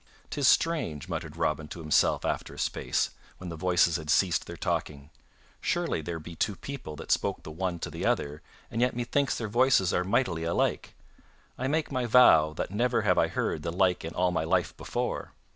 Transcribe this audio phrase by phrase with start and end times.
[0.31, 4.57] "'Tis strange," muttered Robin to himself after a space, when the voices had ceased their
[4.57, 5.11] talking,
[5.61, 8.41] "surely there be two people that spoke the one to the other,
[8.71, 10.95] and yet methinks their voices are mightily alike.
[11.55, 14.75] I make my vow that never have I heard the like in all my life
[14.75, 15.33] before.